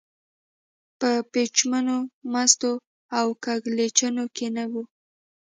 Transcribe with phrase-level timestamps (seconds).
[0.99, 1.97] په پېچومو،
[2.31, 2.71] مستو
[3.17, 4.73] او کږلېچونو کې نه و.